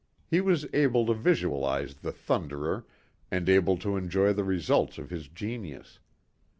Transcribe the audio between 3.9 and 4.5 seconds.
enjoy the